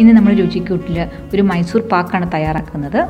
ഇന്ന് 0.00 0.12
നമ്മൾ 0.16 0.32
രുചിക്കൂട്ടിൽ 0.34 0.96
ഒരു 1.34 1.42
മൈസൂർ 1.42 1.82
പാക്കാണ് 1.92 2.26
തയ്യാറാക്കുന്നത്. 2.32 3.00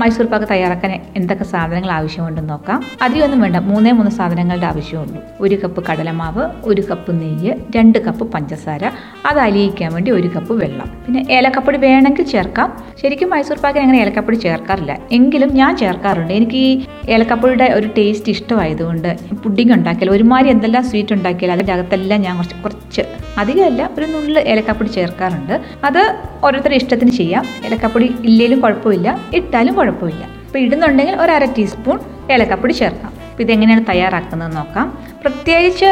മൈസൂർ 0.00 0.26
പാക്ക് 0.26 0.46
തയ്യാറാക്കാൻ 0.50 0.92
എന്തൊക്കെ 1.16 1.44
സാധനങ്ങൾ 1.44 1.90
ആവശ്യമുണ്ടെന്ന് 1.90 2.50
നോക്കാം. 2.50 2.80
അധികമൊന്നും 3.02 3.40
വേണ്ട 3.40 3.56
മൂന്നേ 3.56 3.92
മൂന്ന് 3.92 4.10
സാധനങ്ങളുടെ 4.10 4.66
ആവശ്യമുള്ളൂ. 4.66 5.20
ഒരു 5.40 5.56
കപ്പ് 5.62 5.84
കടലമാവ് 5.88 6.44
ഒരു 6.64 6.82
കപ്പ് 6.90 7.12
നെയ്യ് 7.20 7.52
രണ്ട് 7.76 7.98
കപ്പ് 7.98 8.24
പഞ്ചസാര 8.32 8.84
അത് 9.26 9.38
അലിയിക്കാൻ 9.38 9.92
വേണ്ടി 9.94 10.10
ഒരു 10.10 10.28
കപ്പ് 10.36 10.54
വെള്ളം. 10.62 10.88
പിന്നെ 11.06 11.22
ഏലക്കപ്പൊടി 11.30 11.78
വേണമെങ്കിൽ 11.86 12.26
ചേർക്കാം. 12.34 12.68
ശരിക്കും 13.02 13.30
മൈസൂർ 13.30 13.58
പാക്കിന് 13.58 13.82
അങ്ങനെ 13.82 14.00
ഏലക്കപ്പൊടി 14.02 14.36
ചേർക്കാറില്ല. 14.36 14.98
എങ്കിലും 15.12 15.52
ഞാൻ 15.54 15.76
ചേർക്കാറുണ്ട്. 15.76 16.32
എനിക്ക് 16.32 16.52
ഈ 16.52 16.86
ഏലക്കപ്പൊടിയുടെ 17.14 17.66
ഒരു 17.78 17.86
ടേസ്റ്റ് 17.96 18.30
ഇഷ്ടമായതുകൊണ്ട് 18.30 19.16
പുഡിംഗ് 19.42 19.72
ഉണ്ടാക്കിയാൽ 19.72 20.10
ഒരുമാതിരി 20.10 20.50
എന്തെല്ലാം 20.54 20.84
സ്വീറ്റ് 20.84 21.12
ഉണ്ടാക്കിയാൽ 21.12 21.52
അതിന്റെ 21.52 21.72
അകത്തെല്ലാം 21.72 22.20
ഞാൻ 22.20 22.36
കുറച്ച് 22.36 22.56
കുറച്ച് 22.62 23.02
അധികമല്ല 23.38 23.90
ഒരു 23.98 24.06
നുള്ളിൽ 24.06 24.38
ഏലക്കപ്പൊടി 24.38 24.90
ചേർക്കാറുണ്ട്. 24.90 25.60
അത് 25.84 26.02
ഓരോരുത്തരുടെ 26.44 26.76
ഇഷ്ടത്തിന് 26.76 27.10
ചെയ്യാം. 27.10 27.44
ഏലക്കപ്പൊടി 27.66 28.14
ഇല്ലേലും 28.28 28.60
കുഴപ്പമില്ല 28.60 29.08
ഇട്ടാലും 29.34 29.74
കുഴപ്പമില്ല. 29.74 30.22
അപ്പോൾ 30.46 30.58
ഇടുന്നുണ്ടെങ്കിൽ 30.58 31.16
ഒരു 31.16 31.32
അര 31.32 31.44
ടീസ്പൂൺ 31.44 31.98
ഏലക്കപ്പൊടി 32.30 32.72
ചേർക്കാം. 32.72 33.12
അപ്പോൾ 33.30 33.42
ഇതെങ്ങനെയാണ് 33.42 33.84
തയ്യാറാക്കുന്നത് 33.88 34.56
നോക്കാം. 34.56 34.86
പ്രത്യേകിച്ച് 35.22 35.88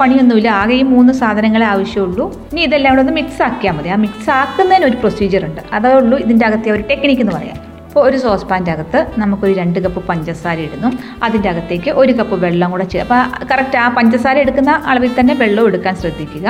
പണിയൊന്നുമില്ല 0.00 0.48
ആകെ 0.48 0.74
ഈ 0.74 0.82
മൂന്ന് 0.82 1.12
സാധനങ്ങളെ 1.12 1.66
ആവശ്യമുള്ളൂ. 1.66 2.26
ഇനി 2.52 2.60
ഇതെല്ലാം 2.60 2.92
കൂടെ 2.92 3.02
ഒന്ന് 3.02 3.12
മിക്സ് 3.12 3.42
ആക്കിയാൽ 3.42 3.74
മതി. 3.78 3.88
ആ 3.88 3.96
മിക്സ് 3.96 4.30
ആക്കുന്നതിന് 4.30 4.86
ഒരു 4.90 4.96
പ്രൊസീജിയർ 4.96 5.44
ഉണ്ട്. 5.44 5.60
അതേ 5.72 5.92
ഉള്ളൂ 6.00 6.18
ഇതിന്റെ 6.18 6.46
അകത്തെ 6.46 6.70
ഒരു 6.70 6.84
ടെക്നിക്ക് 6.90 7.20
എന്ന് 7.20 7.32
പറയാം. 7.32 7.58
അപ്പോൾ 7.96 8.08
ഒരു 8.08 8.18
സോസ് 8.22 8.44
പാന്റെ 8.48 8.70
അകത്ത് 8.72 9.00
നമുക്കൊരു 9.20 9.52
രണ്ട് 9.58 9.78
കപ്പ് 9.84 10.00
പഞ്ചസാര 10.08 10.58
ഇടുന്നു. 10.64 10.88
അതിന്റെ 11.26 11.48
അകത്തേക്ക് 11.52 11.90
ഒരു 12.00 12.12
കപ്പ് 12.18 12.36
വെള്ളം 12.42 12.68
കൂടെ 12.74 12.86
ചേർ 12.92 13.02
അപ്പോൾ 13.04 13.20
കറക്റ്റ് 13.50 13.78
ആ 13.84 13.86
പഞ്ചസാര 13.98 14.36
എടുക്കുന്ന 14.44 14.72
അളവിൽ 14.90 15.12
തന്നെ 15.20 15.34
വെള്ളം 15.42 15.64
എടുക്കാൻ 15.70 15.96
ശ്രദ്ധിക്കുക. 16.02 16.46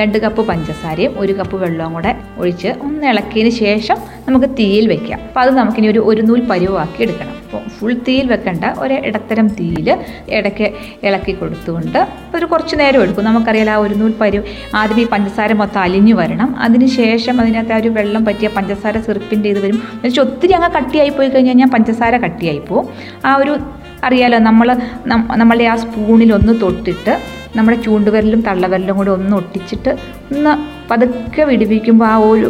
രണ്ട് 0.00 0.18
കപ്പ് 0.24 0.44
പഞ്ചസാരയും 0.50 1.12
ഒരു 1.24 1.34
കപ്പ് 1.40 1.58
വെള്ളവും 1.64 1.92
കൂടെ 1.98 2.12
ഒഴിച്ച് 2.40 2.72
ഒന്ന് 2.88 3.06
ഇളക്കിയതിന് 3.12 3.54
ശേഷം 3.64 3.98
നമുക്ക് 4.28 4.50
തീയിൽ 4.60 4.86
വെക്കാം. 4.94 5.20
അപ്പോൾ 5.28 5.42
അത് 5.44 5.52
നമുക്കിനി 5.60 5.90
ഒരു 5.94 6.02
ഒരു 6.12 6.24
നൂൽ 6.30 6.42
പരുവാക്കി 6.52 7.02
എടുക്കണം. 7.06 7.35
ഫുൾ 7.46 7.92
തീയിൽ 8.08 8.26
വെക്കേണ്ട 8.26 8.64
ഒരു 8.78 8.94
ഇടത്തരം 8.94 9.48
തീയിൽ 9.48 9.88
ഇടയ്ക്ക് 10.28 10.68
ഇളക്കി 11.02 11.32
കൊടുത്തുകൊണ്ട് 11.32 12.00
ഒരു 12.36 12.46
കുറച്ച് 12.46 12.76
നേരം 12.76 13.02
എടുക്കും. 13.02 13.24
നമുക്കറിയാലോ 13.24 13.72
ആ 13.72 13.76
ഒരു 13.76 13.94
നൂൽ 13.94 14.12
പരു 14.20 14.42
ആദ്യം 14.74 15.00
ഈ 15.00 15.06
പഞ്ചസാര 15.14 15.52
മൊത്തം 15.52 15.80
അലിഞ്ഞു 15.80 16.14
വരണം. 16.14 16.56
അതിന് 16.58 16.86
ശേഷം 16.86 17.40
അതിനകത്ത് 17.40 17.72
ആ 17.72 17.76
ഒരു 17.76 17.88
വെള്ളം 17.88 18.24
പറ്റിയ 18.24 18.48
പഞ്ചസാര 18.56 19.00
സിറപ്പിന്റെ 19.00 19.48
ഇത് 19.48 19.60
വരും. 19.64 19.76
എന്നുവെച്ചാൽ 19.76 20.22
ഒത്തിരി 20.22 20.52
അങ്ങ് 20.52 20.70
കട്ടിയായി 20.78 21.08
പോയി 21.08 21.28
കഴിഞ്ഞ് 21.28 21.50
കഴിഞ്ഞാൽ 21.50 21.68
പഞ്ചസാര 21.68 22.16
കട്ടിയായി 22.16 22.58
പോകും 22.58 22.88
ആ 23.24 23.36
ഒരു 23.36 23.54
അറിയാലോ 24.06 24.38
നമ്മൾ 24.38 24.68
നമ്മളുടെ 25.36 25.66
ആ 25.72 25.76
സ്പൂണിൽ 25.76 26.32
ഒന്ന് 26.38 26.52
തൊട്ടിട്ട് 26.62 27.14
നമ്മുടെ 27.56 27.76
ചൂണ്ടുവിരലും 27.82 28.40
തള്ളവിരലും 28.40 28.96
കൂടി 28.96 29.10
ഒന്ന് 29.10 29.36
ഒട്ടിച്ചിട്ട് 29.36 29.90
ഒന്ന് 30.34 30.52
പതുക്കെ 30.90 31.42
വിടിവിക്കുമ്പോൾ 31.42 32.06
ആ 32.06 32.16
ഒരു 32.30 32.48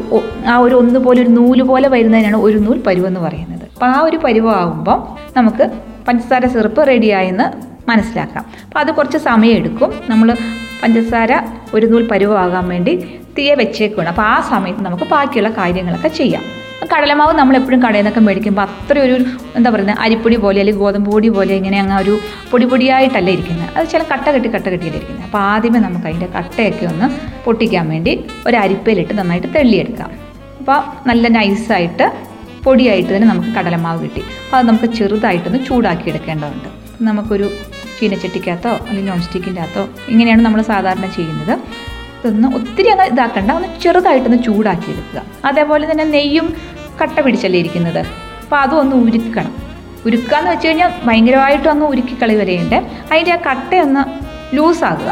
ആ 0.53 0.57
ഒരു 0.59 0.75
ഒന്ന് 0.75 0.99
പോലെ 1.07 1.23
ഒരു 1.23 1.29
നൂൽ 1.29 1.63
പോലെ 1.63 1.89
വരുന്നതിനാണ് 1.89 2.39
ഒരു 2.47 2.59
നൂൽ 2.59 2.79
പരുവെന്ന് 2.87 3.21
പറയുന്നത്. 3.21 3.65
അപ്പോൾ 3.75 3.87
ആ 3.87 4.01
ഒരു 4.01 4.19
പരുവാകുമ്പം 4.25 4.99
നമുക്ക് 5.37 5.65
പഞ്ചസാര 6.09 6.47
സിറപ്പ് 6.47 6.89
റെഡിയായെന്ന് 6.89 7.47
മനസ്സിലാക്കാം. 7.91 8.45
അപ്പോൾ 8.67 8.81
അത് 8.81 8.91
കുറച്ച് 8.95 9.19
സമയം 9.29 9.57
എടുക്കും. 9.61 9.91
നമ്മൾ 10.11 10.29
പഞ്ചസാര 10.83 11.33
ഒരു 11.75 11.87
നൂൽ 11.87 12.03
പരുവാകാൻ 12.13 12.69
വേണ്ടി 12.69 12.93
തീയെ 13.39 13.55
വെച്ചേക്കുവാണ്. 13.55 14.09
അപ്പോൾ 14.09 14.27
ആ 14.35 14.37
സമയത്ത് 14.53 14.83
നമുക്ക് 14.87 15.07
ബാക്കിയുള്ള 15.15 15.51
കാര്യങ്ങളൊക്കെ 15.61 16.09
ചെയ്യാം. 16.21 16.45
കടലമാവ് 16.93 17.33
നമ്മൾ 17.39 17.55
എപ്പോഴും 17.59 17.81
കടയിൽ 17.85 18.03
നിന്നൊക്കെ 18.03 18.21
മേടിക്കുമ്പോൾ 18.27 18.65
അത്ര 18.69 18.97
ഒരു 19.07 19.15
എന്താ 19.59 19.69
പറയുന്നത് 19.75 20.01
അരിപ്പൊടി 20.05 20.37
പോലെ 20.43 20.59
അല്ലെങ്കിൽ 20.63 20.83
ഗോതമ്പ് 20.83 21.11
പൊടി 21.15 21.29
പോലെ 21.37 21.55
ഇങ്ങനെ 21.61 21.79
അങ്ങ് 21.83 21.97
ഒരു 22.03 22.15
പൊടി 22.51 22.65
പൊടിയായിട്ടല്ല 22.71 23.29
ഇരിക്കുന്നത്. 23.37 23.71
അത് 23.77 23.87
ചില 23.93 24.03
കട്ട 24.13 24.27
കെട്ടി 24.35 24.49
കട്ട 24.55 24.67
കെട്ടിയിട്ടിരിക്കുന്നത് 24.75 25.25
അപ്പോൾ 25.29 25.41
ആദ്യമേ 25.53 25.81
നമുക്ക് 25.87 26.07
അതിന്റെ 26.11 26.29
കട്ടയൊക്കെ 26.37 26.87
ഒന്ന് 26.93 27.09
പൊട്ടിക്കാൻ 27.47 27.89
വേണ്ടി 27.95 28.13
ഒരു 28.47 28.57
അരിപ്പയിലിട്ട് 28.65 29.15
നന്നായിട്ട് 29.21 29.49
തെള്ളിയെടുക്കാം. 29.57 30.11
അപ്പോൾ 30.61 30.79
നല്ല 31.11 31.29
നൈസായിട്ട് 31.39 32.07
പൊടിയായിട്ട് 32.67 33.11
തന്നെ 33.15 33.29
നമുക്ക് 33.33 33.51
കടലമാവ് 33.59 33.99
കിട്ടി. 34.05 34.23
അപ്പോൾ 34.45 34.57
അത് 34.61 34.69
നമുക്ക് 34.71 34.91
ചെറുതായിട്ടൊന്ന് 34.99 35.61
ചൂടാക്കി 35.69 36.09
എടുക്കേണ്ടതുണ്ട് 36.13 36.71
നമുക്കൊരു 37.09 37.49
ചീനച്ചട്ടിക്കകത്തോ 37.99 38.73
അല്ലെങ്കിൽ 38.87 39.11
നോൺ 39.11 39.21
സ്റ്റിക്കിന്റെ 39.27 39.61
അകത്തോ 39.65 39.83
ഇങ്ങനെയാണ് 40.13 40.43
നമ്മൾ 40.47 40.61
സാധാരണ 40.73 41.07
ചെയ്യുന്നത്. 41.17 41.55
ഇതൊന്ന് 42.27 42.49
ഒത്തിരി 42.59 42.89
അങ്ങ് 42.95 43.07
ഇതാക്കണ്ട 43.13 43.51
ഒന്ന് 43.59 43.69
ചെറുതായിട്ടൊന്ന് 43.83 44.39
ചൂടാക്കി 44.47 44.89
എടുക്കുക 44.93 45.23
അതേപോലെ 45.49 45.85
തന്നെ 45.91 46.05
നെയ്യും 46.15 46.47
കട്ട 47.01 47.17
പിടിച്ചല്ലേ 47.25 47.59
ഇരിക്കുന്നത്. 47.63 48.01
അപ്പോൾ 48.45 48.59
അതും 48.65 48.79
ഒന്ന് 48.83 48.97
ഉരുക്കണം. 49.07 49.53
ഉരുക്കാന്ന് 50.07 50.49
വെച്ച് 50.53 50.67
കഴിഞ്ഞാൽ 50.69 50.91
ഭയങ്കരമായിട്ടും 51.07 51.71
അങ്ങ് 51.73 51.87
ഉരുക്കിക്കളി 51.93 52.35
വരെയുണ്ട് 52.41 52.77
അതിന്റെ 53.13 53.33
ആ 53.37 53.39
കട്ടയൊന്ന് 53.47 54.03
ലൂസാകുക 54.57 55.11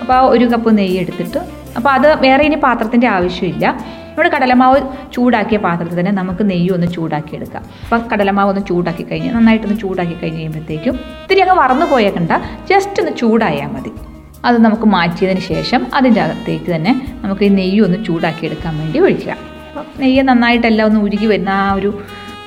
അപ്പോൾ 0.00 0.14
ആ 0.18 0.20
ഒരു 0.34 0.46
കപ്പ് 0.52 0.70
നെയ്യ് 0.78 1.00
എടുത്തിട്ട് 1.02 1.40
അപ്പോൾ 1.78 1.90
അത് 1.96 2.08
വേറെ 2.24 2.44
ഇനി 2.48 2.58
പാത്രത്തിന്റെ 2.64 3.08
ആവശ്യമില്ല. 3.16 3.66
നമ്മുടെ 4.08 4.30
കടലമാവ് 4.34 4.78
ചൂടാക്കിയ 5.14 5.58
പാത്രത്തിൽ 5.66 5.98
തന്നെ 6.00 6.12
നമുക്ക് 6.20 6.50
നെയ്യ് 6.50 6.70
ഒന്ന് 6.76 6.88
ചൂടാക്കി 6.96 7.34
എടുക്കാം 7.36 7.62
അപ്പം 7.84 8.02
കടലമാവ് 8.12 8.50
ഒന്ന് 8.54 8.64
ചൂടാക്കി 8.70 9.06
കഴിഞ്ഞ് 9.10 9.30
നന്നായിട്ടൊന്ന് 9.36 9.78
ചൂടാക്കി 9.84 10.16
കഴിഞ്ഞ് 10.22 10.40
കഴിയുമ്പോഴത്തേക്കും 10.40 10.96
ഇത്തിരി 11.22 11.42
അങ്ങ് 11.46 11.56
വറന്നു 11.62 11.86
പോയേക്കണ്ട 11.92 12.32
ജസ്റ്റ് 12.72 13.00
ഒന്ന് 13.02 13.14
ചൂടായാൽ 13.22 13.70
മതി. 13.76 13.92
അത് 14.44 14.58
നമുക്ക് 14.58 14.82
മാറ്റിയതിന് 14.82 15.40
ശേഷം 15.40 15.86
അതിന്റെ 15.94 16.20
അകത്തേക്ക് 16.20 16.74
തന്നെ 16.74 17.18
നമുക്ക് 17.22 17.44
ഈ 17.44 17.48
നെയ്യ് 17.48 17.80
ഒന്ന് 17.80 18.04
ചൂടാക്കി 18.04 18.46
എടുക്കാൻ 18.46 18.78
വേണ്ടി 18.78 19.00
ഒഴിക്കുക 19.00 19.32
അപ്പം 19.68 19.84
നെയ്യ് 20.00 20.22
നന്നായിട്ടെല്ലാം 20.22 20.88
ഒന്ന് 20.88 21.00
ഉരുകി 21.00 21.26
വരുന്ന 21.26 21.48
ആ 21.48 21.72
ഒരു 21.72 22.02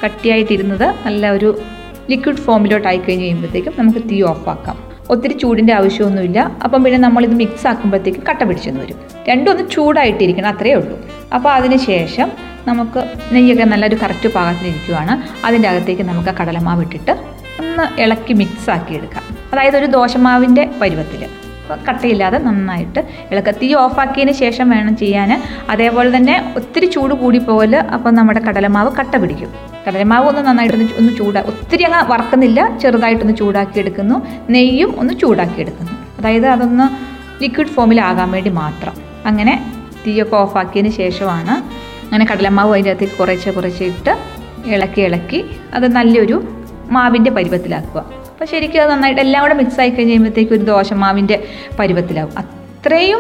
കട്ടിയായിട്ടിരുന്നത് 0.06 0.96
നല്ല 1.06 1.30
ഒരു 1.30 1.62
ലിക്വിഡ് 2.10 2.38
ഫോമിലോട്ടായി 2.38 2.98
കഴിഞ്ഞ് 2.98 3.24
കഴിയുമ്പോഴത്തേക്കും 3.24 3.74
നമുക്ക് 3.80 4.00
തീ 4.00 4.22
ഓഫാക്കാം. 4.22 4.96
ഒത്തിരി 5.10 5.34
ചൂടിന്റെ 5.34 5.74
ആവശ്യമൊന്നുമില്ല. 5.74 6.52
അപ്പം 6.64 6.84
പിന്നെ 6.84 7.00
നമ്മളിത് 7.00 7.34
മിക്സ് 7.34 7.68
ആക്കുമ്പോഴത്തേക്കും 7.68 8.24
കട്ട 8.30 8.44
പിടിച്ചെന്ന് 8.44 8.82
വരും. 8.82 8.98
രണ്ടും 9.30 9.52
ഒന്ന് 9.52 9.70
ചൂടായിട്ടിരിക്കണം 9.72 10.48
അത്രയേ 10.48 10.74
ഉള്ളൂ. 10.74 11.00
അപ്പോൾ 11.34 11.50
അതിന് 11.50 11.78
ശേഷം 11.78 12.32
നമുക്ക് 12.68 13.12
നെയ്യൊക്കെ 13.32 13.64
നല്ലൊരു 13.64 13.98
കറക്റ്റ് 14.04 14.34
പാകത്തിലിരിക്കുവാണ്. 14.34 15.46
അതിന്റെ 15.46 15.70
അകത്തേക്ക് 15.70 16.02
നമുക്ക് 16.02 16.30
കടലമാവ് 16.30 16.82
ഇട്ടിട്ട് 16.82 17.12
ഒന്ന് 17.60 18.02
ഇളക്കി 18.02 18.34
മിക്സ് 18.34 18.70
ആക്കി 18.70 18.94
എടുക്കാം 18.94 19.24
അതായത് 19.54 19.78
ഒരു 19.78 19.86
ദോശമാവിന്റെ 19.86 20.70
പരുവത്തിൽ 20.82 21.28
കട്ടയില്ലാതെ 21.74 22.38
നന്നായിട്ട് 22.38 23.00
ഇളക്കുക. 23.32 23.52
തീ 23.52 23.74
ഓഫാക്കിയതിന് 23.74 24.32
ശേഷം 24.32 24.70
വേണം 24.70 24.98
ചെയ്യാൻ. 24.98 25.44
അതേപോലെ 25.70 26.18
തന്നെ 26.18 26.54
ഒത്തിരി 26.56 26.86
ചൂട് 26.86 27.14
കൂടി 27.14 27.38
പോകൽ 27.38 27.76
അപ്പം 27.76 28.16
നമ്മുടെ 28.16 28.40
കടലമാവ് 28.40 28.96
കട്ട 28.96 29.16
പിടിക്കും. 29.16 29.54
കടലമാവ് 29.88 30.28
ഒന്ന് 30.28 30.42
നന്നായിട്ടൊന്ന് 30.42 30.86
ഒന്ന് 30.98 31.14
ചൂടാ 31.16 31.42
ഒത്തിരി 31.42 31.84
അങ്ങ് 31.84 32.12
വറക്കുന്നില്ല. 32.12 32.78
ചെറുതായിട്ടൊന്ന് 32.78 33.36
ചൂടാക്കി 33.36 33.80
എടുക്കുന്നു. 33.80 34.28
നെയ്യും 34.50 35.00
ഒന്ന് 35.00 35.14
ചൂടാക്കി 35.14 35.62
എടുക്കുന്നു. 35.62 35.92
അതായത് 35.92 36.48
അതൊന്ന് 36.48 37.16
ലിക്വിഡ് 37.44 37.68
ഫോമിലാകാൻ 37.68 38.32
വേണ്ടി 38.32 38.50
മാത്രം. 38.50 38.94
അങ്ങനെ 39.26 39.74
തീയൊക്കെ 40.08 40.36
ഓഫാക്കിയതിന് 40.36 40.92
ശേഷമാണ് 40.92 41.52
അങ്ങനെ 42.06 42.26
കടലമാവ് 42.26 42.72
അതിന്റെ 42.72 42.90
അകത്തേക്ക് 42.90 43.14
കുറേശ്ശെ 43.14 43.52
കുറേശ്ശെ 43.52 43.86
ഇട്ട് 43.86 44.18
ഇളക്കി 44.66 45.02
ഇളക്കി 45.02 45.46
അത് 45.74 45.88
നല്ലൊരു 45.88 46.64
മാവിന്റെ 46.90 47.32
പരുവത്തിലാക്കുക. 47.32 48.25
അപ്പോൾ 48.36 48.46
ശരിക്കും 48.46 48.82
അത് 48.82 48.92
നന്നായിട്ട് 48.92 49.22
എല്ലാം 49.22 49.44
കൂടെ 49.44 49.54
മിക്സ് 49.54 49.80
ആയി 49.80 49.90
കഴിഞ്ഞ് 49.90 50.08
കഴിയുമ്പോഴത്തേക്കും 50.08 50.56
ഒരു 50.56 50.64
ദോശമാവിന്റെ 50.64 51.44
പരുവത്തിലാവും. 51.80 52.32
അത്രയും 52.38 53.20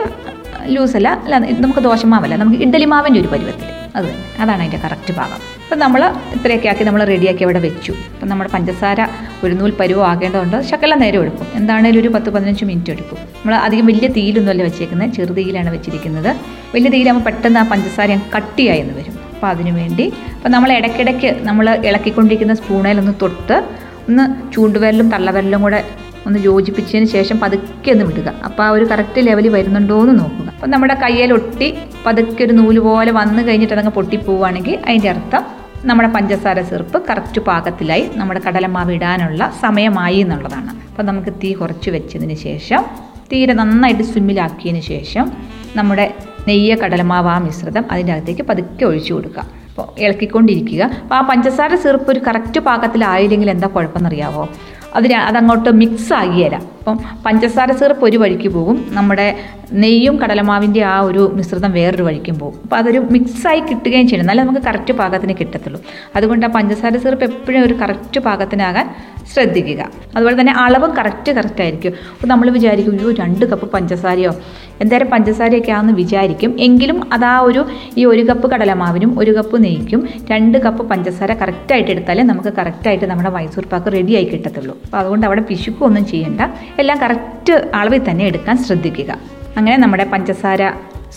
ലൂസല്ല 0.65 1.09
അല്ല 1.09 1.37
നമുക്ക് 1.37 1.79
ദോശമാവല്ല 1.79 2.35
നമുക്ക് 2.35 2.63
ഇഡ്ഡലി 2.63 2.85
മാവിന്റെ 2.85 3.19
ഒരു 3.19 3.27
പരുവത്തിൽ 3.27 3.65
അത് 3.95 4.05
തന്നെ. 4.05 4.41
അതാണ് 4.41 4.61
അതിന്റെ 4.61 4.78
കറക്റ്റ് 4.78 5.13
ഭാഗം. 5.13 5.55
അപ്പം 5.63 5.79
നമ്മൾ 5.79 6.13
ഇത്രയൊക്കെ 6.34 6.69
ആക്കി 6.69 6.84
നമ്മൾ 6.84 7.03
റെഡിയാക്കി 7.03 7.43
അവിടെ 7.43 7.59
വെച്ചു. 7.59 7.91
അപ്പം 7.91 8.28
നമ്മുടെ 8.28 8.49
പഞ്ചസാര 8.49 9.07
ഒരു 9.43 9.53
നൂൽ 9.53 9.73
പരുവം 9.79 10.07
ആകേണ്ടതുണ്ട്. 10.07 10.61
ശക്കല 10.61 10.95
നേരം 10.95 11.22
എടുക്കും. 11.22 11.47
എന്താണേലും 11.53 11.99
ഒരു 12.01 12.07
പത്ത് 12.07 12.29
പതിനഞ്ച് 12.29 12.66
മിനിറ്റ് 12.66 12.90
എടുക്കും. 12.90 13.17
നമ്മൾ 13.17 13.55
അധികം 13.55 13.85
വലിയ 13.85 14.07
തീയിലൊന്നുമല്ല 14.07 14.63
വെച്ചേക്കുന്നത്. 14.63 15.13
ചെറുതീയിലാണ് 15.13 15.69
വെച്ചിരിക്കുന്നത്. 15.69 16.35
വലിയ 16.75 16.90
തീയിലാകുമ്പോൾ 16.90 17.29
പെട്ടെന്ന് 17.29 17.59
ആ 17.59 17.63
പഞ്ചസാര 17.63 18.19
കട്ടിയായി 18.37 18.79
എന്ന് 18.79 18.93
വരും. 18.93 19.25
അപ്പോൾ 19.34 19.47
അതിനു 19.47 19.72
വേണ്ടി 19.72 20.13
അപ്പോൾ 20.35 20.49
നമ്മൾ 20.49 20.72
ഇടയ്ക്കിടയ്ക്ക് 20.72 21.37
നമ്മൾ 21.41 21.75
ഇളക്കിക്കൊണ്ടിരിക്കുന്ന 21.85 22.53
സ്പൂണേലൊന്ന് 22.53 23.11
തൊട്ട് 23.22 23.84
ഒന്ന് 24.09 24.53
ചൂണ്ടുവിരലും 24.53 25.09
തള്ളവിരലും 25.09 25.61
കൂടെ 25.61 25.85
ഒന്ന് 26.28 26.40
യോജിപ്പിച്ചതിന് 26.40 27.05
ശേഷം 27.05 27.40
പതുക്കെ 27.40 27.91
ഒന്ന് 27.91 28.05
വിടുക. 28.05 28.29
അപ്പോൾ 28.46 28.63
ആ 28.63 28.69
ഒരു 28.69 28.85
കറക്റ്റ് 28.85 29.28
ലെവലിൽ 29.28 29.49
വരുന്നുണ്ടോ 29.49 30.02
എന്ന് 30.02 30.19
നോക്കുക. 30.19 30.47
അപ്പം 30.49 30.69
നമ്മുടെ 30.69 30.93
കയ്യിൽ 30.93 31.34
ഒട്ടി 31.34 31.73
പതുക്കെ 32.05 32.43
ഒരു 32.43 32.53
നൂൽ 32.53 32.79
പോലെ 32.79 33.11
വന്നു 33.11 33.41
കഴിഞ്ഞിട്ട് 33.47 33.73
അതങ്ങ് 33.73 33.91
പൊട്ടിപ്പോവുകയാണെങ്കിൽ 33.91 34.79
അതിന്റെ 34.87 35.09
അർത്ഥം 35.09 35.43
നമ്മുടെ 35.85 36.09
പഞ്ചസാര 36.09 36.61
ചെറുപ്പ് 36.61 37.02
കറക്റ്റ് 37.09 37.41
പാകത്തിലായി 37.41 38.09
നമ്മുടെ 38.16 38.41
കടലമാവ് 38.47 38.91
ഇടാനുള്ള 38.91 39.53
സമയമായി 39.61 40.19
എന്നുള്ളതാണ്. 40.19 40.72
അപ്പം 40.90 41.05
നമുക്ക് 41.05 41.34
തീ 41.43 41.53
കുറച്ച് 41.53 41.90
വെച്ചതിന് 41.90 42.34
ശേഷം 42.34 42.84
തീരെ 43.31 43.53
നന്നായിട്ട് 43.53 44.03
സ്വിമ്മിലാക്കിയതിന് 44.03 44.81
ശേഷം 44.81 45.31
നമ്മുടെ 45.75 46.13
നെയ്യ 46.47 46.75
കടലമാവ് 46.75 47.28
ആ 47.28 47.37
മിശ്രിതം 47.37 47.85
അതിന്റെ 47.91 48.13
അകത്തേക്ക് 48.13 48.41
പതുക്കെ 48.41 48.85
ഒഴിച്ചു 48.85 49.13
കൊടുക്കുക. 49.13 49.41
അപ്പോൾ 49.41 49.65
ഇളക്കിക്കൊണ്ടിരിക്കുക. 49.99 50.83
അപ്പോൾ 50.83 51.16
ആ 51.16 51.22
പഞ്ചസാര 51.22 51.75
സിറപ്പ് 51.75 52.11
ഒരു 52.11 52.22
കറക്റ്റ് 52.27 52.59
പാകത്തിലായില്ലെങ്കിൽ 52.59 53.49
എന്താ 53.49 53.67
കുഴപ്പമെന്നറിയാവോ? 53.67 54.49
അതിന് 54.95 55.13
അതങ്ങോട്ട് 55.13 55.69
മിക്സ് 55.69 56.13
ആകിയല്ല 56.13 56.74
അപ്പം 56.85 56.97
പഞ്ചസാര 57.26 57.72
സിറപ്പ് 57.72 58.05
ഒരു 58.05 58.17
വഴിക്ക് 58.17 58.49
പോകും. 58.49 58.85
നമ്മുടെ 58.91 59.40
നെയ്യും 59.73 60.16
കടലമാവിന്റെ 60.22 60.84
ആ 60.84 60.99
ഒരു 60.99 61.32
മിശ്രിതം 61.34 61.72
വേറൊരു 61.72 62.03
വഴിക്കും 62.03 62.40
പോകും. 62.40 62.59
അപ്പോൾ 62.64 62.76
അതൊരു 62.76 62.99
മിക്സായി 63.11 63.59
കിട്ടുകയും 63.59 64.08
ചെയ്യണം 64.08 64.23
എന്നാലേ 64.23 64.43
നമുക്ക് 64.43 64.59
കറക്റ്റ് 64.59 64.93
പാകത്തിന് 64.93 65.34
കിട്ടത്തുള്ളൂ. 65.40 65.82
അതുകൊണ്ട് 66.16 66.46
ആ 66.46 66.49
പഞ്ചസാര 66.49 66.97
സിറപ്പ് 66.97 67.26
എപ്പോഴും 67.26 67.64
ഒരു 67.64 67.73
കറക്റ്റ് 67.73 68.20
പാകത്തിനാകാൻ 68.20 68.96
ശ്രദ്ധിക്കുക. 69.34 69.82
അതുപോലെ 70.16 70.41
തന്നെ 70.41 70.53
അളവും 70.53 70.91
കറക്റ്റ് 70.97 71.32
കറക്റ്റ് 71.32 71.61
ആയിരിക്കും. 71.61 71.93
അപ്പോൾ 72.14 72.28
നമ്മൾ 72.28 72.49
വിചാരിക്കും 72.49 72.93
അയ്യോ 72.93 73.11
രണ്ട് 73.11 73.46
കപ്പ് 73.46 73.72
പഞ്ചസാരയോ? 73.72 74.34
എന്തായാലും 74.81 75.09
പഞ്ചസാരയൊക്കെ 75.09 75.72
ആണെന്ന് 75.72 75.93
വിചാരിക്കും. 75.93 76.55
എങ്കിലും 76.59 77.14
അതാ 77.14 77.40
ഒരു 77.40 77.66
ഈ 77.97 78.05
ഒരു 78.05 78.22
കപ്പ് 78.22 78.52
കടലമാവിനും 78.52 79.20
ഒരു 79.20 79.31
കപ്പ് 79.31 79.64
നെയ്ക്കും 79.64 80.09
രണ്ട് 80.31 80.58
കപ്പ് 80.58 80.90
പഞ്ചസാര 80.90 81.34
കറക്റ്റായിട്ട് 81.34 81.91
എടുത്താലേ 81.91 82.23
നമുക്ക് 82.23 82.53
കറക്റ്റായിട്ട് 82.58 83.05
നമ്മുടെ 83.05 83.29
മൈസൂർ 83.29 83.66
പാക്ക് 83.73 83.91
റെഡിയായി 83.93 84.26
കിട്ടത്തുള്ളൂ. 84.26 84.78
അപ്പോൾ 84.85 84.97
അതുകൊണ്ട് 84.97 85.26
അവിടെ 85.26 85.41
പിശുക്കൊന്നും 85.41 86.05
ചെയ്യേണ്ട. 86.05 86.41
എല്ലാം 86.79 86.99
കറക്റ്റ് 87.01 87.72
അളവിൽ 87.73 88.09
തന്നെ 88.09 88.25
എടുക്കാൻ 88.25 88.57
ശ്രദ്ധിക്കുക. 88.57 89.17
അങ്ങനെ 89.57 89.77
നമ്മുടെ 89.77 90.03
പഞ്ചസാര 90.03 90.69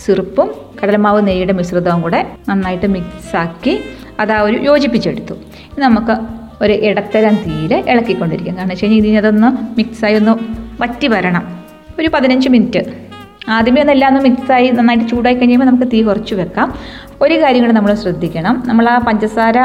സിറുപ്പും 0.04 0.50
കടലമാവ് 0.82 1.26
നെയ്യുടെ 1.26 1.52
മിശ്രിതവും 1.52 2.02
കൂടെ 2.02 2.26
നന്നായിട്ട് 2.48 2.86
മിക്സാക്കി 2.86 3.80
അത് 4.20 4.32
ആ 4.32 4.40
ഒരു 4.40 4.56
യോജിപ്പിച്ചെടുത്തു. 4.56 5.34
നമുക്ക് 5.78 6.16
ഒരു 6.62 6.72
ഇടത്തരം 6.72 7.34
തീയിൽ 7.34 7.74
ഇളക്കിക്കൊണ്ടിരിക്കും 7.74 8.56
കാരണം 8.56 8.68
വെച്ച് 8.68 8.84
കഴിഞ്ഞാൽ 8.84 8.98
ഇതിന് 8.98 9.18
അതൊന്ന് 9.18 9.78
മിക്സായി 9.78 10.14
ഒന്ന് 10.14 10.38
വറ്റി 10.80 11.06
വരണം. 11.06 11.64
ഒരു 12.00 12.08
പതിനഞ്ച് 12.08 12.48
മിനിറ്റ്. 12.48 13.08
ആദ്യമേ 13.48 13.80
ഒന്ന് 13.80 13.92
എല്ലാം 13.92 14.16
ഒന്ന് 14.16 14.30
മിക്സായി 14.30 14.70
നന്നായിട്ട് 14.70 15.08
ചൂടായി 15.08 15.34
കഴിയുമ്പോൾ 15.34 15.66
നമുക്ക് 15.66 15.92
തീ 15.92 16.02
കുറച്ച് 16.02 16.34
വെക്കാം. 16.34 16.74
ഒരു 17.22 17.42
കാര്യം 17.42 17.62
കൂടെ 17.62 17.72
നമ്മൾ 17.72 17.94
ശ്രദ്ധിക്കണം. 17.94 18.62
നമ്മൾ 18.66 18.88
ആ 18.88 18.98
പഞ്ചസാര 18.98 19.58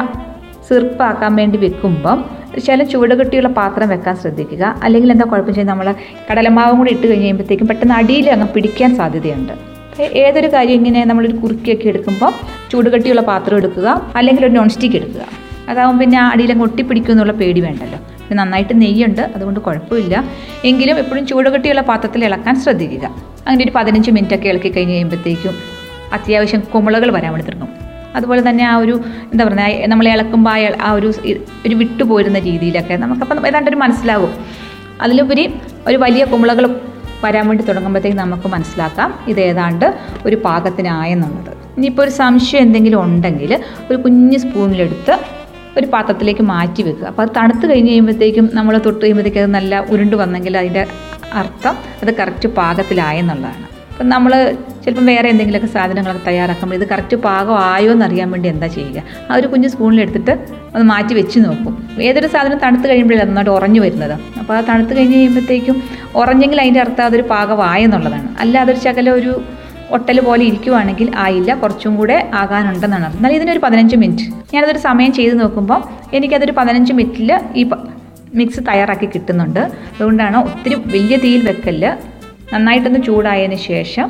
സിർപ്പാക്കാൻ 0.68 1.36
വേണ്ടി 1.36 1.58
വെക്കുമ്പം 1.58 2.26
ചില 2.66 2.84
ചുവടുകെട്ടിയുള്ള 2.84 3.50
പാത്രം 3.50 3.90
വെക്കാൻ 3.90 4.16
ശ്രദ്ധിക്കുക. 4.16 4.80
അല്ലെങ്കിൽ 4.84 5.12
എന്താ 5.12 5.26
കുഴപ്പം 5.26 5.54
ചെയ്യുന്നത് 5.54 5.78
നമ്മൾ 5.80 5.96
കടലമാവും 6.32 6.78
കൂടി 6.78 6.92
ഇട്ട് 6.92 7.08
കഴിഞ്ഞ് 7.08 7.24
കഴിയുമ്പോഴത്തേക്കും 7.24 7.68
പെട്ടെന്ന് 7.68 7.96
അടിയിൽ 7.96 8.30
അങ്ങ് 8.30 8.48
പിടിക്കാൻ 8.48 8.96
സാധ്യതയുണ്ട്. 8.96 9.54
ഏതൊരു 10.02 10.48
കാര്യം 10.48 10.74
ഇങ്ങനെ 10.74 11.06
നമ്മളൊരു 11.06 11.36
കുറുക്കിയൊക്കെ 11.36 11.88
എടുക്കുമ്പോൾ 11.88 12.32
ചൂട് 12.72 12.90
കെട്ടിയുള്ള 12.90 13.22
പാത്രം 13.22 13.58
എടുക്കുക 13.58 14.12
അല്ലെങ്കിൽ 14.16 14.46
ഒരു 14.46 14.54
നോൺ 14.54 14.70
സ്റ്റിക്ക് 14.70 14.96
എടുക്കുക. 14.96 15.26
അതാവും 15.70 16.00
പിന്നെ 16.00 16.20
അടിയിലങ്ങ് 16.22 16.64
ഒട്ടിപ്പിടിക്കും 16.64 17.12
എന്നുള്ള 17.12 17.34
പേടി 17.34 17.60
വേണ്ടല്ലോ. 17.60 17.98
പിന്നെ 17.98 18.44
നന്നായിട്ട് 18.44 18.82
നെയ്യുണ്ട് 18.82 19.22
അതുകൊണ്ട് 19.22 19.60
കുഴപ്പമില്ല. 19.60 20.24
എങ്കിലും 20.66 20.98
എപ്പോഴും 20.98 21.28
ചൂട് 21.28 21.50
കെട്ടിയുള്ള 21.50 21.82
പാത്രത്തിൽ 21.82 22.26
ഇളക്കാൻ 22.26 22.56
ശ്രദ്ധിക്കുക. 22.62 23.06
അങ്ങനെ 23.48 23.64
ഒരു 23.64 23.72
പതിനഞ്ച് 23.76 24.12
മിനിറ്റൊക്കെ 24.12 24.50
ഇളക്കി 24.50 24.70
കഴിഞ്ഞ് 24.70 24.94
കഴിയുമ്പോഴത്തേക്കും 24.94 25.56
അത്യാവശ്യം 26.14 26.60
കുമിളകൾ 26.60 27.12
വരാൻ 27.12 27.34
വേണ്ടി 27.34 27.48
തുടങ്ങും. 27.48 27.83
അതുപോലെ 28.18 28.42
തന്നെ 28.50 28.64
ആ 28.72 28.74
ഒരു 28.84 28.96
എന്താ 29.32 29.44
പറയുക 29.50 29.90
നമ്മൾ 29.92 30.08
ഇളക്കുമ്പോൾ 30.14 30.78
ആ 30.88 30.92
ഒരു 30.98 31.10
ഒരു 31.68 31.76
വിട്ടുപോരുന്ന 31.82 32.40
രീതിയിലൊക്കെ 32.50 32.98
നമുക്കപ്പം 33.04 33.48
ഏതാണ്ടൊരു 33.52 33.80
മനസ്സിലാകും 33.84 34.34
അതിലുപരി 35.04 35.46
ഒരു 35.90 35.98
വലിയ 36.06 36.24
കുമിളകൾ 36.34 36.66
വരാൻ 37.26 37.46
വേണ്ടി 37.50 37.64
തുടങ്ങുമ്പോഴത്തേക്ക് 37.70 38.18
നമുക്ക് 38.22 38.48
മനസ്സിലാക്കാം 38.54 39.10
ഇത് 39.32 39.40
ഏതാണ്ട് 39.50 39.86
ഒരു 40.28 40.38
പാകത്തിനായെന്നുള്ളത്. 40.46 41.52
ഇനിയിപ്പോൾ 41.78 42.04
ഒരു 42.06 42.14
സംശയം 42.22 42.62
എന്തെങ്കിലും 42.66 43.00
ഉണ്ടെങ്കിൽ 43.06 43.52
ഒരു 43.90 43.98
കുഞ്ഞ് 44.06 44.40
സ്പൂണിലെടുത്ത് 44.44 45.14
ഒരു 45.80 45.88
പാത്രത്തിലേക്ക് 45.94 46.44
മാറ്റി 46.54 46.82
വെക്കുക. 46.88 47.08
അപ്പോൾ 47.12 47.24
അത് 47.26 47.32
തണുത്ത് 47.38 47.66
കഴിഞ്ഞ് 47.72 47.92
കഴിയുമ്പോഴത്തേക്കും 47.92 48.48
നമ്മൾ 48.58 48.74
തൊട്ട് 48.88 49.02
കഴിയുമ്പോഴത്തേക്കും 49.04 49.44
അത് 49.46 49.54
നല്ല 49.60 49.80
ഉരുണ്ട് 49.94 50.16
വന്നെങ്കിൽ 50.22 50.58
അതിന്റെ 50.62 50.84
അർത്ഥം 51.42 51.76
അത് 52.04 52.12
കറക്റ്റ് 52.20 52.50
പാകത്തിലായെന്നുള്ളതാണ്. 52.60 53.66
അപ്പം 53.94 54.08
നമ്മൾ 54.10 54.32
ചിലപ്പം 54.84 55.06
വേറെ 55.06 55.30
എന്തെങ്കിലുമൊക്കെ 55.30 55.70
സാധനങ്ങളൊക്കെ 55.74 56.24
തയ്യാറാക്കുമ്പോൾ 56.28 56.76
ഇത് 56.76 56.86
കറക്റ്റ് 56.90 57.18
പാകം 57.26 57.58
ആയോ 57.60 57.92
എന്നറിയാൻ 57.92 58.32
വേണ്ടി 58.32 58.50
എന്താ 58.50 58.68
ചെയ്യുക? 58.68 59.04
ആ 59.30 59.36
ഒരു 59.36 59.48
കുഞ്ഞ് 59.48 59.70
സ്പൂണിലെടുത്തിട്ട് 59.70 60.34
ഒന്ന് 60.74 60.86
മാറ്റി 60.94 61.14
വെച്ച് 61.14 61.40
നോക്കും. 61.40 61.74
ഏതൊരു 62.02 62.28
സാധനം 62.28 62.58
തണുത്ത് 62.58 62.88
കഴിയുമ്പോഴേ 62.90 63.20
നന്നായിട്ട് 63.24 63.52
ഉറഞ്ഞു 63.52 63.82
വരുന്നത്? 63.82 64.16
അപ്പോൾ 64.40 64.54
ആ 64.58 64.62
തണുത്ത് 64.70 64.98
കഴിഞ്ഞ് 64.98 65.16
കഴിയുമ്പോഴത്തേക്കും 65.16 65.84
ഉറഞ്ഞെങ്കിൽ 66.16 66.62
അതിന്റെ 66.62 66.80
അർത്ഥം 66.80 67.04
അതൊരു 67.06 67.26
പാകമായെന്നുള്ളതാണ് 67.34 68.30
അല്ല 68.40 68.58
അതൊരു 68.58 68.80
ശകലം 68.86 69.14
ഒരു 69.14 69.34
ഒട്ടൽ 69.96 70.20
പോലെ 70.20 70.44
ഇരിക്കുവാണെങ്കിൽ 70.44 71.12
ആയില്ല 71.16 71.54
കുറച്ചും 71.56 71.96
കൂടെ 71.98 72.30
ആകാനുണ്ടെന്നാണ് 72.34 73.06
അർത്ഥം. 73.06 73.20
എന്നാൽ 73.20 73.34
ഇതിനൊരു 73.40 73.60
പതിനഞ്ച് 73.60 73.96
മിനിറ്റ് 73.96 74.26
ഞാനതൊരു 74.54 74.78
സമയം 74.78 75.14
ചെയ്ത് 75.14 75.36
നോക്കുമ്പോൾ 75.42 75.82
എനിക്കതൊരു 76.16 76.52
പതിനഞ്ച് 76.52 76.94
മിനിറ്റിൽ 76.94 77.32
ഈ 77.56 77.66
മിക്സ് 78.40 78.62
തയ്യാറാക്കി 78.70 79.06
കിട്ടുന്നുണ്ട്. 79.06 79.60
അതുകൊണ്ടാണ് 79.96 80.38
ഒത്തിരി 80.38 80.76
വലിയ 80.76 81.18
തീയിൽ 81.18 81.42
വെക്കൽ 81.48 81.84
നന്നായിട്ടൊന്ന് 82.54 83.02
ചൂടായതിന് 83.08 83.60
ശേഷം 83.72 84.10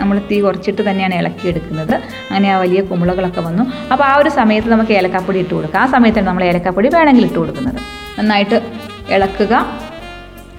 നമ്മൾ 0.00 0.16
തീ 0.30 0.36
കുറച്ചിട്ട് 0.44 0.82
തന്നെയാണ് 0.88 1.14
ഇളക്കിയെടുക്കുന്നത്. 1.14 1.94
അങ്ങനെ 2.30 2.48
ആ 2.54 2.56
വലിയ 2.62 2.80
കുമ്പളകളൊക്കെ 2.88 3.42
വന്നു. 3.48 3.64
അപ്പോൾ 3.92 4.04
ആ 4.08 4.14
ഒരു 4.22 4.30
സമയത്ത് 4.38 4.68
നമുക്ക് 4.74 4.92
ഏലക്കാപ്പൊടി 5.00 5.38
ഇട്ട് 5.44 5.52
കൊടുക്കുക 5.54 5.78
ആ 5.82 5.86
സമയത്താണ് 5.94 6.26
നമ്മൾ 6.26 6.44
ഏലക്കാപ്പൊടി 6.50 6.88
വേണമെങ്കിൽ 6.96 7.26
ഇട്ട് 7.28 7.38
കൊടുക്കുന്നത്. 7.38 7.78
നന്നായിട്ട് 8.18 8.58
ഇളക്കുക. 9.16 9.54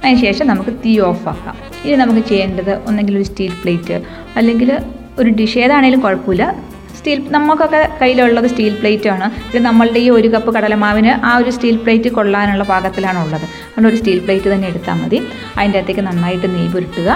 അതിനുശേഷം 0.03 0.47
നമുക്ക് 0.47 0.71
തീ 0.83 0.91
ഓഫാക്കാം 1.09 1.55
ഇനി 1.85 1.95
നമുക്ക് 2.03 2.21
ചെയ്യേണ്ടത് 2.31 2.73
ഒന്നെങ്കിൽ 2.87 3.15
ഒരു 3.19 3.25
സ്റ്റീൽ 3.29 3.53
പ്ലേറ്റ് 3.61 3.97
അല്ലെങ്കിൽ 4.39 4.69
ഒരു 5.21 5.29
ഡിഷ് 5.39 5.59
ഏതാണേലും 5.63 6.01
കുഴപ്പമില്ല. 6.05 6.43
സ്റ്റീൽ 6.99 7.19
നമുക്കൊക്കെ 7.35 7.81
കയ്യിലുള്ളത് 8.01 8.47
സ്റ്റീൽ 8.51 8.73
പ്ലേറ്റ് 8.79 9.09
ആണ് 9.13 9.25
ഇത് 9.49 9.59
നമ്മളുടെ 9.67 9.99
ഈ 10.05 10.09
ഒരു 10.17 10.27
കപ്പ് 10.35 10.51
കടലമാവിന് 10.55 11.11
ആ 11.29 11.31
ഒരു 11.41 11.51
സ്റ്റീൽ 11.55 11.77
പ്ലേറ്റ് 11.83 12.09
കൊള്ളാനുള്ള 12.17 12.63
പാകത്തിലാണ് 12.71 13.19
ഉള്ളത് 13.25 13.45
അതുകൊണ്ട് 13.45 13.89
ഒരു 13.91 13.97
സ്റ്റീൽ 14.01 14.19
പ്ലേറ്റ് 14.25 14.49
തന്നെ 14.53 14.67
എടുത്താൽ 14.71 14.97
മതി. 15.01 15.19
അതിന്റെ 15.57 15.79
അകത്തേക്ക് 15.79 16.03
നന്നായിട്ട് 16.09 16.47
നെയ്യ് 16.55 16.71
പുരട്ടുക. 16.75 17.09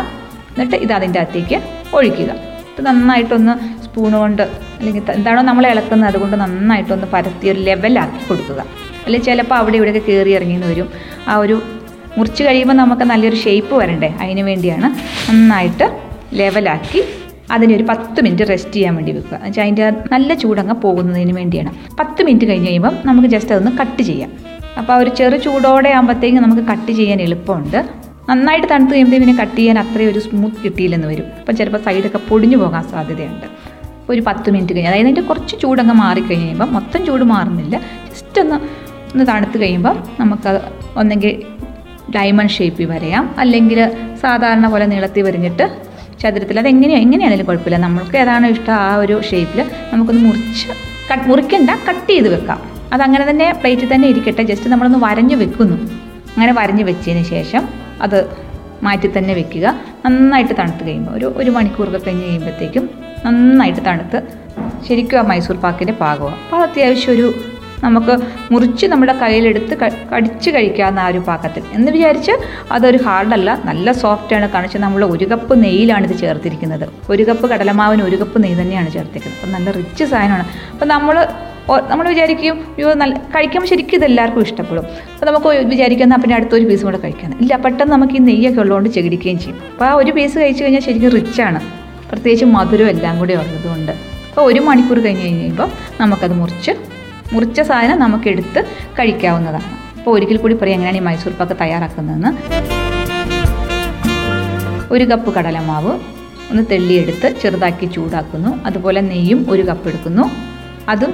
എന്നിട്ട് 0.53 0.77
ഇത് 0.85 0.93
അതിന്റെ 0.97 1.19
അകത്തേക്ക് 1.23 1.57
ഒഴിക്കുക. 1.97 2.31
ഇത് 2.71 2.81
നന്നായിട്ടൊന്ന് 2.89 3.53
സ്പൂൺ 3.85 4.11
കൊണ്ട് 4.19 4.43
അല്ലെങ്കിൽ 4.77 5.03
എന്താണോ 5.17 5.41
നമ്മൾ 5.49 5.63
ഇളക്കുന്നത് 5.71 6.09
അതുകൊണ്ട് 6.11 6.35
നന്നായിട്ടൊന്ന് 6.43 7.07
പരത്തി 7.15 7.45
ഒരു 7.53 7.59
ലെവലാക്കി 7.67 8.21
കൊടുക്കുക. 8.29 8.59
അല്ലെങ്കിൽ 9.05 9.25
ചിലപ്പോൾ 9.29 9.57
അവിടെ 9.61 9.75
ഇവിടെയൊക്കെ 9.79 10.03
കയറി 10.07 10.31
ഇറങ്ങിയെന്ന് 10.37 10.69
വരും. 10.73 10.87
ആ 11.27 11.35
ഒരു 11.43 11.57
മുറിച്ച് 12.17 12.41
കഴിയുമ്പോൾ 12.47 12.77
നമുക്ക് 12.83 13.05
നല്ലൊരു 13.11 13.37
ഷേപ്പ് 13.43 13.75
വരണ്ടേ? 13.81 14.09
അതിന് 14.23 14.43
വേണ്ടിയാണ് 14.49 14.87
നന്നായിട്ട് 15.29 15.85
ലെവലാക്കി 16.39 17.01
അതിനൊരു 17.53 17.83
പത്ത് 17.83 18.21
മിനിറ്റ് 18.21 18.49
റെസ്റ്റ് 18.49 18.73
ചെയ്യാൻ 18.73 18.95
വേണ്ടി 18.95 19.11
വെക്കുക. 19.11 19.39
വെച്ചാൽ 19.43 19.63
അതിന്റെ 19.63 19.91
നല്ല 20.11 20.33
ചൂടങ്ങ് 20.33 20.73
പോകുന്നതിന് 20.73 21.33
വേണ്ടിയാണ്. 21.37 21.97
പത്ത് 21.99 22.23
മിനിറ്റ് 22.23 22.45
കഴിഞ്ഞ് 22.45 22.67
കഴിയുമ്പം 22.67 22.97
നമുക്ക് 23.05 23.27
ജസ്റ്റ് 23.27 23.51
അതൊന്ന് 23.51 23.71
കട്ട് 23.77 24.03
ചെയ്യാം. 24.03 24.31
അപ്പോൾ 24.77 24.93
ഒരു 24.93 25.09
ചെറു 25.09 25.37
ചൂടോടെ 25.37 25.89
ആകുമ്പോഴത്തേക്കും 25.89 26.43
നമുക്ക് 26.43 26.61
കട്ട് 26.61 26.91
ചെയ്യാൻ 26.91 27.21
എളുപ്പമുണ്ട്. 27.21 27.89
നന്നായിട്ട് 28.29 28.67
തണുത്ത് 28.71 28.93
കഴിയുമ്പോൾ 28.93 29.17
പിന്നെ 29.17 29.35
കട്ട് 29.41 29.55
ചെയ്യാൻ 29.55 29.79
അത്രയും 29.79 30.09
ഒരു 30.09 30.19
സ്മൂത്ത് 30.19 30.55
കിട്ടിയില്ലെന്ന് 30.63 31.07
വരും. 31.07 31.23
അപ്പം 31.39 31.55
ചിലപ്പോൾ 31.55 31.77
സൈഡൊക്കെ 31.77 32.17
പൊടിഞ്ഞു 32.17 32.57
പോകാൻ 32.57 32.83
സാധ്യതയുണ്ട്. 32.83 33.45
ഒരു 34.09 34.21
പത്ത് 34.21 34.51
മിനിറ്റ് 34.51 34.73
കഴിഞ്ഞ് 34.73 34.89
അതായത് 34.89 35.05
അതിന്റെ 35.05 35.21
കുറച്ച് 35.21 35.55
ചൂടങ്ങ് 35.61 35.93
മാറിക്കഴിഞ്ഞ് 35.93 36.43
കഴിയുമ്പോൾ 36.43 36.65
മൊത്തം 36.65 37.05
ചൂട് 37.05 37.23
മാറുന്നില്ല. 37.23 37.77
ജസ്റ്റ് 37.77 38.41
ഒന്ന് 38.41 38.55
ഒന്ന് 39.13 39.27
തണുത്ത് 39.27 39.57
കഴിയുമ്പോൾ 39.61 39.95
നമുക്ക് 40.19 40.61
ഒന്നെങ്കിൽ 40.97 41.43
ഡയമണ്ട് 42.15 42.51
ഷേപ്പിൽ 42.51 42.85
വരയാം. 42.85 43.35
അല്ലെങ്കിൽ 43.37 43.91
സാധാരണ 44.21 44.67
പോലെ 44.67 44.85
നീളത്തിൽ 44.85 45.21
വരിഞ്ഞിട്ട് 45.21 45.92
ചതുരത്തിൽ. 46.23 46.67
എങ്ങനെയോ 46.73 46.99
എങ്ങനെയാണെങ്കിലും 47.05 47.47
കുഴപ്പമില്ല. 47.49 47.77
നമ്മൾക്ക് 47.77 48.17
ഏതാണോ 48.17 48.49
ഇഷ്ടം 48.55 48.73
ആ 48.73 48.95
ഒരു 49.03 49.15
ഷേപ്പിൽ 49.31 49.59
നമുക്കൊന്ന് 49.93 50.23
മുറിച്ച് 50.27 50.67
കട്ട് 51.09 51.25
മുറിക്കണ്ട 51.29 51.69
കട്ട് 51.89 52.09
ചെയ്ത് 52.09 52.29
വെക്കാം. 52.35 52.59
അതങ്ങനെ 52.93 53.23
തന്നെ 53.29 53.47
പ്ലേറ്റിൽ 53.61 53.93
തന്നെ 53.93 54.07
ഇരിക്കട്ടെ. 54.07 54.43
ജസ്റ്റ് 54.51 54.69
നമ്മളൊന്ന് 54.69 54.99
വരഞ്ഞു 55.05 55.35
വെക്കുന്നു. 55.35 55.77
അങ്ങനെ 56.35 56.53
വരഞ്ഞു 56.59 56.83
വെച്ചതിന് 56.83 57.23
ശേഷം 57.23 57.63
അത് 58.01 58.19
മാറ്റി 58.83 59.09
തന്നെ 59.17 59.33
വെക്കുക. 59.33 59.65
നന്നായിട്ട് 60.05 60.53
തണുത്ത് 60.59 60.83
കഴിയുമ്പോൾ 60.87 61.11
ഒരു 61.17 61.33
ഒരു 61.35 61.51
മണിക്കൂറൊക്കെ 61.51 61.99
കഴിഞ്ഞ് 62.05 62.25
കഴിയുമ്പോഴത്തേക്കും 62.25 62.89
നന്നായിട്ട് 63.25 63.81
തണുത്ത് 63.87 64.19
ശരിക്കും 64.87 65.17
ആ 65.17 65.21
മൈസൂർ 65.21 65.55
പാക്കിന്റെ 65.55 65.93
പാകമാണ് 65.93 66.35
അപ്പോൾ 66.35 66.57
അത് 66.57 66.69
അത്യാവശ്യം 66.69 67.13
ഒരു 67.13 67.27
നമുക്ക് 67.85 68.13
മുറിച്ച് 68.53 68.85
നമ്മുടെ 68.93 69.13
കയ്യിലെടുത്ത് 69.21 69.75
കടിച്ച് 70.11 70.49
കഴിക്കാവുന്ന 70.55 70.99
ആ 71.05 71.07
ഒരു 71.13 71.21
പാക്കത്തിൽ 71.29 71.63
എന്ന് 71.77 71.91
വിചാരിച്ച് 71.95 72.33
അതൊരു 72.75 72.99
ഹാർഡല്ല 73.05 73.49
നല്ല 73.69 73.91
സോഫ്റ്റാണ് 74.03 74.47
കാണിച്ച് 74.55 74.81
നമ്മൾ 74.85 75.03
ഒരു 75.13 75.25
കപ്പ് 75.31 75.55
നെയ്യിലാണ് 75.63 76.05
ഇത് 76.09 76.15
ചേർത്തിരിക്കുന്നത്. 76.23 76.85
ഒരു 77.13 77.23
കപ്പ് 77.29 77.47
കടലമാവിന് 77.53 78.03
ഒരു 78.09 78.19
കപ്പ് 78.21 78.37
നെയ്യ് 78.43 78.59
തന്നെയാണ് 78.61 78.91
ചേർത്തിരിക്കുന്നത്. 78.97 79.39
അപ്പം 79.39 79.55
നല്ല 79.57 79.71
റിച്ച് 79.79 80.05
സാധനമാണ്. 80.13 80.45
അപ്പം 80.75 80.87
നമ്മൾ 80.95 81.17
നമ്മൾ 81.91 82.05
വിചാരിക്കും 82.13 82.55
അയ്യോ 82.77 82.93
നല്ല 83.01 83.13
കഴിക്കുമ്പോൾ 83.33 83.69
ശരിക്കും 83.71 83.95
ഇത് 83.97 84.05
എല്ലാവർക്കും 84.07 84.41
ഇഷ്ടപ്പെടും. 84.47 84.85
അപ്പോൾ 85.11 85.27
നമുക്ക് 85.29 85.49
വിചാരിക്കുന്ന 85.73 86.15
പിന്നെ 86.23 86.35
അടുത്തൊരു 86.37 86.65
പീസ് 86.69 86.83
കൂടെ 86.87 86.99
കഴിക്കാൻ 87.03 87.29
ഇല്ല 87.43 87.55
പെട്ടെന്ന് 87.65 87.93
നമുക്ക് 87.95 88.15
ഈ 88.19 88.21
നെയ്യൊക്കെ 88.29 88.59
ഉള്ളതുകൊണ്ട് 88.63 88.89
ചെകിടിക്കുകയും 88.97 89.37
ചെയ്യും. 89.43 89.59
അപ്പോൾ 89.73 89.87
ആ 89.89 89.93
ഒരു 90.01 90.11
പീസ് 90.17 90.35
കഴിച്ച് 90.41 90.61
കഴിഞ്ഞാൽ 90.63 90.83
ശരിക്കും 90.87 91.13
റിച്ചാണ് 91.19 91.61
പ്രത്യേകിച്ച് 92.09 92.47
മധുരം 92.55 92.89
എല്ലാം 92.93 93.13
കൂടി 93.21 93.33
ഉള്ളതുകൊണ്ട്. 93.43 93.93
അപ്പോൾ 94.29 94.45
ഒരു 94.49 94.61
മണിക്കൂർ 94.67 94.99
കഴിഞ്ഞ് 95.05 95.25
കഴിയുമ്പോൾ 95.27 95.69
നമുക്കത് 96.01 96.35
മുറിച്ച് 96.41 96.73
മുറിച്ച 97.33 97.61
സാധനം 97.61 97.99
നമുക്കെടുത്ത് 97.99 98.61
കഴിക്കാവുന്നതാണ്. 98.99 99.69
അപ്പോൾ 99.97 100.11
ഒരിക്കൽ 100.15 100.37
കൂടി 100.37 100.53
പറയാം 100.53 100.75
എങ്ങനെയാണ് 100.75 100.97
ഈ 100.97 101.05
മൈസൂർ 101.07 101.33
പാക്ക് 101.33 101.55
തയ്യാറാക്കുന്നതെന്ന്. 101.61 102.31
ഒരു 104.93 105.03
കപ്പ് 105.03 105.29
കടലമാവ് 105.35 105.93
ഒന്ന് 106.51 106.63
തെള്ളിയെടുത്ത് 106.71 107.27
ചെറുതാക്കി 107.41 107.85
ചൂടാക്കുന്നു. 107.85 108.65
അതുപോലെ 108.65 109.01
നെയ്യും 109.01 109.45
ഒരു 109.49 109.61
കപ്പ് 109.61 109.87
എടുക്കുന്നു. 109.89 110.25
അതും 110.89 111.13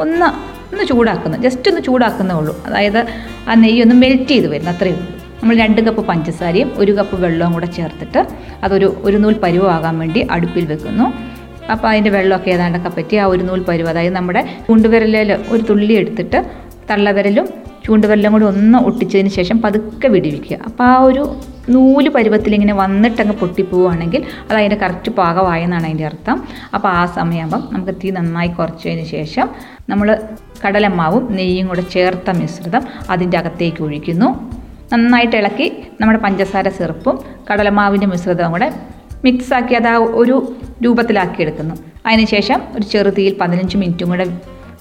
ഒന്ന് 0.00 0.28
ഒന്ന് 0.72 0.84
ചൂടാക്കുന്നു. 0.84 1.38
ജസ്റ്റ് 1.38 1.70
ഒന്ന് 1.70 1.82
ചൂടാക്കുന്നേ 1.82 2.34
ഉള്ളൂ. 2.34 2.54
അതായത് 2.66 3.00
ആ 3.48 3.54
നെയ്യ് 3.54 3.82
ഒന്ന് 3.82 3.94
മെൽറ്റ് 3.94 4.28
ചെയ്ത് 4.32 4.48
വരുന്നു 4.52 4.70
അത്രയേ 4.70 4.92
ഉള്ളൂ. 4.92 5.14
നമ്മൾ 5.42 5.56
രണ്ട് 5.56 5.80
കപ്പ് 5.80 6.02
പഞ്ചസാരയും 6.06 6.72
ഒരു 6.76 6.92
കപ്പ് 6.92 7.16
വെള്ളവും 7.22 7.52
കൂടെ 7.52 7.66
ചേർത്തിട്ട് 7.66 8.20
അതൊരു 8.64 8.88
ഒരു 9.02 9.16
നൂൽ 9.16 9.34
പരുവാകാൻ 9.44 9.98
വേണ്ടി 9.98 10.20
അടുപ്പിൽ 10.30 10.66
വെക്കുന്നു. 10.66 11.06
അപ്പോൾ 11.74 11.88
അതിന്റെ 11.92 12.10
വെള്ളമൊക്കെ 12.16 12.50
ഏതാണ്ടൊക്കെ 12.56 12.90
പറ്റി 12.98 13.16
ആ 13.22 13.24
ഒരു 13.32 13.42
നൂൽ 13.48 13.62
പരുവ് 13.70 13.90
അതായത് 13.92 14.16
നമ്മുടെ 14.20 14.42
ചൂണ്ടുവിരലിൽ 14.68 15.32
ഒരു 15.54 15.62
തുള്ളി 15.70 15.94
എടുത്തിട്ട് 16.02 16.38
തള്ളവിരലും 16.90 17.48
ചൂണ്ടുവിരലും 17.84 18.32
കൂടി 18.34 18.46
ഒന്ന് 18.52 18.78
ഒട്ടിച്ചതിന് 18.88 19.30
ശേഷം 19.36 19.56
പതുക്കെ 19.64 20.08
വിടിവിക്കുക. 20.14 20.56
അപ്പോൾ 20.68 20.84
ആ 20.84 20.96
ഒരു 21.08 21.22
നൂൽ 21.74 22.04
പരുവത്തിൽ 22.16 22.52
ഇങ്ങനെ 22.56 22.74
വന്നിട്ടങ്ങ് 22.80 23.34
പൊട്ടിപ്പോവുകയാണെങ്കിൽ 23.40 24.22
അത് 24.48 24.56
അതിന്റെ 24.58 24.78
കറക്റ്റ് 24.82 25.10
പാകമായെന്നാണ് 25.18 25.86
അതിന്റെ 25.88 26.06
അർത്ഥം. 26.10 26.36
അപ്പോൾ 26.74 26.88
ആ 26.98 27.02
സമയമാകുമ്പം 27.16 27.62
നമുക്ക് 27.74 27.94
തീ 28.02 28.10
നന്നായി 28.18 28.50
കുറച്ചതിന് 28.58 29.06
ശേഷം 29.16 29.48
നമ്മൾ 29.90 30.08
കടലമാവും 30.64 31.24
നെയ്യും 31.36 31.68
കൂടെ 31.70 31.84
ചേർത്ത 31.94 32.30
മിശ്രിതം 32.40 32.82
അതിന്റെ 33.10 33.38
അകത്തേക്ക് 33.42 33.82
ഒഴിക്കുന്നു. 33.88 34.30
നന്നായിട്ട് 34.92 35.36
ഇളക്കി 35.40 35.66
നമ്മുടെ 36.00 36.20
പഞ്ചസാര 36.26 36.68
സിറപ്പും 36.78 37.16
കടലമാവിന്റെ 37.50 38.08
മിശ്രിതവും 38.12 38.52
കൂടെ 38.54 38.68
മിക്സാക്കി 39.24 39.74
അത് 39.74 39.86
ആ 39.86 39.96
ഒരു 39.96 40.54
രൂപത്തിലാക്കി 40.84 41.42
എടുക്കുന്നു 41.42 41.74
അതിനുശേഷം 42.06 42.60
ഒരു 42.74 42.82
ചെറുതീയിൽ 42.82 43.36
പതിനഞ്ച് 43.40 43.76
മിനിറ്റും 43.76 44.08
കൂടെ 44.08 44.26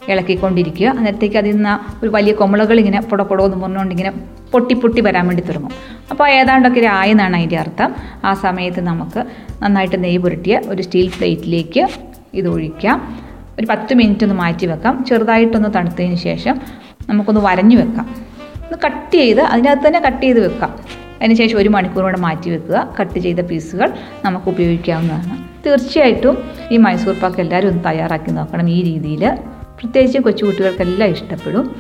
ഇളക്കിക്കൊണ്ടിരിക്കുക. 0.10 0.88
അന്നേരത്തേക്ക് 0.88 1.38
അതിൽ 1.38 1.52
നിന്ന് 1.52 2.06
ഒരു 2.06 2.10
വലിയ 2.10 2.34
കൊമളകൾ 2.34 2.80
ഇങ്ങനെ 2.80 3.02
പൊടപൊടോ 3.02 3.46
എന്ന് 3.46 3.58
പറഞ്ഞുകൊണ്ട് 3.58 3.96
ഇങ്ങനെ 3.96 4.12
പൊട്ടി 4.52 4.74
പൊട്ടി 4.74 5.02
വരാൻ 5.02 5.28
വേണ്ടി 5.28 5.44
തുടങ്ങും. 5.44 5.72
അപ്പോൾ 6.12 6.30
ഏതാണ്ടൊക്കെ 6.30 6.86
ആയെന്നാണ് 6.86 7.36
അതിന്റെ 7.38 7.58
അർത്ഥം. 7.58 7.96
ആ 8.24 8.34
സമയത്ത് 8.34 8.82
നമുക്ക് 8.82 9.24
നന്നായിട്ട് 9.64 10.04
നെയ്യ് 10.04 10.20
പുരട്ടിയ 10.20 10.62
ഒരു 10.68 10.82
സ്റ്റീൽ 10.82 11.08
പ്ലേറ്റിലേക്ക് 11.08 11.88
ഇത് 12.34 12.48
ഒഴിക്കാം. 12.48 13.20
ഒരു 13.60 13.68
പത്ത് 13.70 13.94
മിനിറ്റ് 13.94 14.24
ഒന്ന് 14.24 14.36
മാറ്റി 14.36 14.66
വെക്കാം. 14.66 15.06
ചെറുതായിട്ടൊന്ന് 15.10 15.70
തണുത്തതിന് 15.76 16.16
ശേഷം 16.16 16.62
നമുക്കൊന്ന് 17.10 17.42
വരഞ്ഞു 17.42 17.78
വെക്കാം. 17.78 18.16
ഒന്ന് 18.56 18.78
കട്ട് 18.86 19.14
ചെയ്ത് 19.14 19.42
അതിനകത്ത് 19.42 19.88
തന്നെ 19.88 20.00
കട്ട് 20.00 20.22
ചെയ്ത് 20.22 20.48
വെക്കാം. 20.48 20.76
അതിനുശേഷം 21.20 21.58
ഒരു 21.58 21.70
മണിക്കൂർ 21.70 22.04
കൂടെ 22.04 22.18
മാറ്റി 22.18 22.50
വെക്കുക. 22.50 22.96
കട്ട് 23.02 23.20
ചെയ്ത 23.20 23.40
പീസുകൾ 23.40 23.94
നമുക്ക് 24.26 24.50
ഉപയോഗിക്കാവുന്നതാണ്. 24.50 25.66
തീർച്ചയായിട്ടും 25.66 26.38
ഈ 26.72 26.78
മൈസൂർ 26.78 27.16
പാക്ക് 27.20 27.42
എല്ലാവരും 27.42 27.70
ഒന്ന് 27.70 27.84
തയ്യാറാക്കി 27.84 28.32
നോക്കണം 28.32 28.70
ഈ 28.70 28.84
രീതിയിൽ. 28.84 29.38
പ്രത്യേകിച്ച് 29.80 30.20
കൊച്ചുകുട്ടികൾക്കെല്ലാം 30.20 31.10
ഇഷ്ടപ്പെടും. 31.10 31.76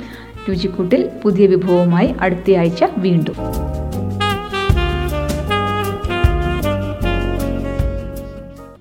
രുചിക്കൂട്ടിൽ 0.49 1.09
പുതിയ 1.23 1.47
വിഭവവുമായി 1.47 2.15
അടുത്തയാഴ്ച 2.21 2.83
വീണ്ടും. 2.97 3.35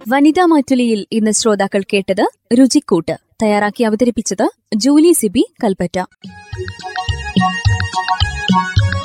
വനിതാ 0.08 0.46
മാറ്റുലിയിൽ 0.46 1.06
ഇന്ന് 1.12 1.30
ശ്രോതാക്കൾ 1.30 1.82
കേട്ടത് 1.92 2.24
രുചിക്കൂട്ട്. 2.58 3.16
തയ്യാറാക്കി 3.42 3.82
അവതരിപ്പിച്ചത് 3.84 4.50
ജൂലി 4.76 5.12
സിബി 5.12 5.52
കൽപ്പറ്റ. 5.64 5.98